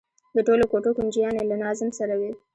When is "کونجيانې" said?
0.97-1.41